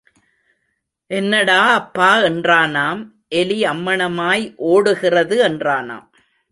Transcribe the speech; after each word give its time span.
என்னடா 1.11 1.59
அப்பா 1.73 2.17
என்றானாம் 2.21 3.01
எலி 3.29 3.59
அம்மணமாய் 3.63 4.55
ஓடுகிறது 4.55 5.47
என்றானாம். 5.47 6.07